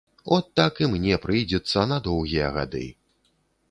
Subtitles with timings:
[0.35, 2.87] От так і мне прыйдзецца на доўгія гады.